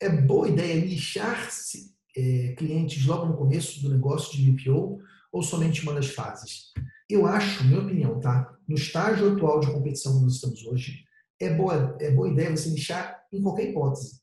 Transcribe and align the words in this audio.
é 0.00 0.08
boa 0.08 0.48
ideia 0.48 0.84
lixar 0.84 1.48
é, 2.16 2.54
clientes 2.56 3.04
logo 3.04 3.26
no 3.26 3.36
começo 3.36 3.82
do 3.82 3.90
negócio 3.90 4.36
de 4.36 4.50
BPO 4.50 4.98
ou 5.30 5.42
somente 5.42 5.82
uma 5.82 5.94
das 5.94 6.08
fases? 6.08 6.72
Eu 7.08 7.26
acho, 7.26 7.64
minha 7.64 7.80
opinião, 7.80 8.18
tá? 8.18 8.56
No 8.66 8.76
estágio 8.76 9.32
atual 9.32 9.60
de 9.60 9.70
competição 9.70 10.16
que 10.16 10.22
nós 10.22 10.34
estamos 10.34 10.64
hoje, 10.64 11.04
é 11.38 11.54
boa, 11.54 11.96
é 12.00 12.10
boa 12.10 12.28
ideia 12.28 12.50
você 12.50 12.70
lixar 12.70 13.20
em 13.32 13.42
qualquer 13.42 13.70
hipótese. 13.70 14.20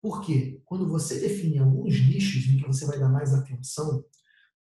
Por 0.00 0.24
quê? 0.24 0.60
Quando 0.64 0.88
você 0.88 1.20
define 1.20 1.58
alguns 1.58 2.00
nichos 2.00 2.46
em 2.46 2.56
que 2.56 2.66
você 2.66 2.86
vai 2.86 2.98
dar 2.98 3.08
mais 3.08 3.34
atenção, 3.34 4.04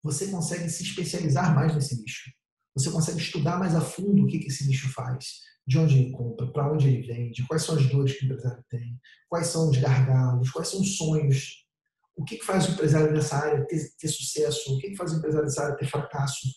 você 0.01 0.27
consegue 0.27 0.69
se 0.69 0.83
especializar 0.83 1.53
mais 1.53 1.73
nesse 1.73 1.99
nicho. 2.01 2.31
Você 2.75 2.91
consegue 2.91 3.19
estudar 3.19 3.57
mais 3.57 3.73
a 3.73 3.81
fundo 3.81 4.23
o 4.23 4.27
que 4.27 4.37
esse 4.37 4.67
nicho 4.67 4.91
faz, 4.91 5.25
de 5.65 5.77
onde 5.79 5.97
ele 5.97 6.11
compra, 6.11 6.51
para 6.51 6.71
onde 6.71 6.87
ele 6.87 7.07
vende, 7.07 7.45
quais 7.47 7.63
são 7.63 7.75
as 7.75 7.87
dores 7.87 8.17
que 8.17 8.25
o 8.25 8.27
empresário 8.27 8.63
tem, 8.69 8.99
quais 9.29 9.47
são 9.47 9.69
os 9.69 9.77
gargalos, 9.77 10.51
quais 10.51 10.67
são 10.67 10.81
os 10.81 10.97
sonhos, 10.97 11.65
o 12.15 12.23
que 12.23 12.43
faz 12.43 12.67
o 12.67 12.71
empresário 12.71 13.13
nessa 13.13 13.37
área 13.37 13.65
ter, 13.65 13.79
ter 13.97 14.07
sucesso, 14.07 14.75
o 14.75 14.79
que 14.79 14.95
faz 14.95 15.13
o 15.13 15.17
empresário 15.17 15.45
nessa 15.45 15.63
área 15.63 15.77
ter 15.77 15.87
fracasso. 15.87 16.47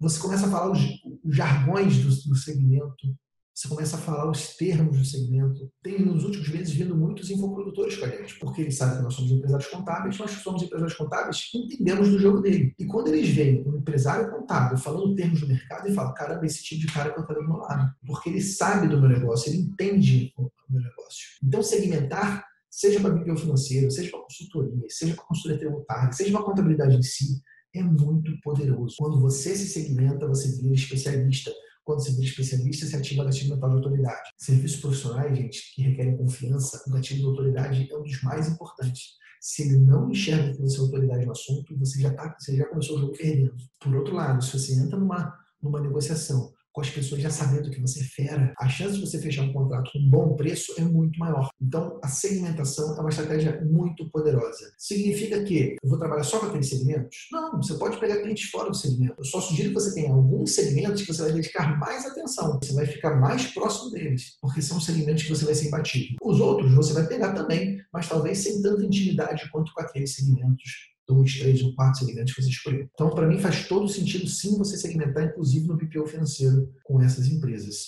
Você 0.00 0.20
começa 0.20 0.46
a 0.46 0.50
falar 0.50 0.70
os, 0.70 0.80
os 1.24 1.36
jargões 1.36 1.98
do, 1.98 2.08
do 2.28 2.36
segmento, 2.36 3.16
você 3.54 3.66
começa 3.66 3.96
a 3.96 4.00
falar 4.00 4.30
os 4.30 4.56
termos 4.56 4.96
do 4.96 5.04
segmento. 5.04 5.68
Tem 5.82 5.98
nos 6.00 6.22
últimos 6.22 6.47
vindo 6.78 6.96
muitos 6.96 7.30
infoprodutores 7.30 7.96
com 7.96 8.06
a 8.06 8.08
gente, 8.08 8.38
porque 8.38 8.62
eles 8.62 8.76
sabem 8.76 8.98
que 8.98 9.02
nós 9.02 9.14
somos 9.14 9.30
empresários 9.30 9.68
contábeis, 9.68 10.18
nós 10.18 10.30
somos 10.30 10.62
empresários 10.62 10.96
contábeis 10.96 11.50
que 11.50 11.58
entendemos 11.58 12.08
do 12.08 12.18
jogo 12.18 12.40
dele. 12.40 12.74
E 12.78 12.86
quando 12.86 13.08
eles 13.08 13.28
veem 13.28 13.62
um 13.66 13.76
empresário 13.76 14.30
contábil 14.30 14.78
falando 14.78 15.14
termos 15.14 15.40
do 15.40 15.48
mercado, 15.48 15.86
ele 15.86 15.94
fala: 15.94 16.14
caramba, 16.14 16.46
esse 16.46 16.62
tipo 16.62 16.80
de 16.80 16.92
cara 16.92 17.12
que 17.12 17.20
eu 17.20 17.26
quero 17.26 17.42
do 17.42 17.48
meu 17.48 17.58
lado. 17.58 17.92
Porque 18.06 18.30
ele 18.30 18.40
sabe 18.40 18.88
do 18.88 19.00
meu 19.00 19.08
negócio, 19.08 19.50
ele 19.50 19.62
entende 19.62 20.32
o 20.36 20.50
meu 20.70 20.82
negócio. 20.82 21.26
Então, 21.42 21.62
segmentar 21.62 22.46
seja 22.70 23.00
para 23.00 23.10
BPO 23.10 23.36
financeiro, 23.36 23.90
seja 23.90 24.10
para 24.10 24.20
consultoria, 24.20 24.86
seja 24.88 25.14
para 25.14 25.24
consultoria 25.24 25.58
tributária, 25.58 26.12
seja 26.12 26.30
para 26.30 26.42
contabilidade 26.42 26.96
em 26.96 27.02
si, 27.02 27.42
é 27.74 27.82
muito 27.82 28.38
poderoso. 28.40 28.94
Quando 28.98 29.20
você 29.20 29.56
se 29.56 29.66
segmenta, 29.66 30.26
você 30.26 30.60
vira 30.60 30.74
especialista 30.74 31.52
quando 31.88 32.04
você 32.04 32.12
vira 32.12 32.26
especialista, 32.26 32.84
você 32.84 32.96
ativa 32.96 33.24
gatilho 33.24 33.54
mental 33.54 33.70
de 33.70 33.76
autoridade. 33.76 34.30
Serviços 34.36 34.78
profissionais, 34.78 35.38
gente, 35.38 35.74
que 35.74 35.80
requerem 35.80 36.18
confiança, 36.18 36.82
o 36.86 36.90
gatilho 36.92 37.20
de 37.20 37.26
autoridade 37.26 37.88
é 37.90 37.96
um 37.96 38.02
dos 38.02 38.22
mais 38.22 38.46
importantes. 38.46 39.16
Se 39.40 39.62
ele 39.62 39.78
não 39.78 40.10
enxerga 40.10 40.52
que 40.52 40.60
você 40.60 40.76
é 40.76 40.80
autoridade 40.80 41.24
no 41.24 41.32
assunto, 41.32 41.78
você 41.78 42.02
já, 42.02 42.12
tá, 42.12 42.36
você 42.38 42.56
já 42.56 42.66
começou 42.66 42.98
o 42.98 43.00
jogo 43.00 43.12
perdendo. 43.16 43.56
Por 43.80 43.94
outro 43.94 44.14
lado, 44.14 44.44
se 44.44 44.52
você 44.52 44.74
entra 44.78 44.98
numa, 44.98 45.34
numa 45.62 45.80
negociação 45.80 46.52
com 46.78 46.82
as 46.82 46.90
pessoas 46.90 47.20
já 47.20 47.28
sabendo 47.28 47.70
que 47.72 47.80
você 47.80 48.00
é 48.00 48.04
fera, 48.04 48.54
a 48.56 48.68
chance 48.68 48.94
de 48.94 49.00
você 49.00 49.20
fechar 49.20 49.42
um 49.42 49.52
contrato 49.52 49.90
com 49.92 49.98
um 49.98 50.08
bom 50.08 50.36
preço 50.36 50.72
é 50.78 50.82
muito 50.82 51.18
maior. 51.18 51.50
Então, 51.60 51.98
a 52.04 52.06
segmentação 52.06 52.96
é 52.96 53.00
uma 53.00 53.08
estratégia 53.08 53.60
muito 53.64 54.08
poderosa. 54.10 54.72
Significa 54.78 55.42
que 55.42 55.76
eu 55.82 55.88
vou 55.88 55.98
trabalhar 55.98 56.22
só 56.22 56.38
com 56.38 56.46
aqueles 56.46 56.68
segmentos? 56.68 57.26
Não, 57.32 57.60
você 57.60 57.74
pode 57.74 57.98
pegar 57.98 58.22
clientes 58.22 58.48
fora 58.48 58.70
do 58.70 58.76
segmento. 58.76 59.16
Eu 59.18 59.24
só 59.24 59.40
sugiro 59.40 59.70
que 59.70 59.74
você 59.74 59.92
tenha 59.92 60.12
alguns 60.12 60.54
segmentos 60.54 61.02
que 61.02 61.12
você 61.12 61.22
vai 61.22 61.32
dedicar 61.32 61.76
mais 61.80 62.06
atenção. 62.06 62.60
Você 62.62 62.72
vai 62.72 62.86
ficar 62.86 63.16
mais 63.16 63.46
próximo 63.48 63.90
deles, 63.90 64.36
porque 64.40 64.62
são 64.62 64.80
segmentos 64.80 65.24
que 65.24 65.30
você 65.30 65.44
vai 65.44 65.56
ser 65.56 65.66
imbatível. 65.66 66.16
Os 66.22 66.38
outros 66.38 66.72
você 66.74 66.92
vai 66.92 67.08
pegar 67.08 67.32
também, 67.32 67.80
mas 67.92 68.08
talvez 68.08 68.38
sem 68.38 68.62
tanta 68.62 68.84
intimidade 68.84 69.50
quanto 69.50 69.74
com 69.74 69.80
aqueles 69.80 70.14
segmentos 70.14 70.96
dois, 71.08 71.38
três 71.38 71.62
ou 71.62 71.74
quatro 71.74 72.00
segmentos 72.00 72.34
que 72.34 72.42
você 72.42 72.50
escolher. 72.50 72.88
Então, 72.92 73.10
para 73.10 73.26
mim, 73.26 73.38
faz 73.38 73.66
todo 73.66 73.88
sentido 73.88 74.28
sim 74.28 74.58
você 74.58 74.76
segmentar, 74.76 75.24
inclusive 75.24 75.66
no 75.66 75.76
BPO 75.76 76.06
financeiro, 76.06 76.70
com 76.84 77.00
essas 77.00 77.26
empresas. 77.26 77.76